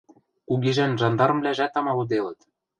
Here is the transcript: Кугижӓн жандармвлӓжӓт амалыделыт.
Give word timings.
Кугижӓн 0.47 0.91
жандармвлӓжӓт 1.01 1.73
амалыделыт. 1.79 2.39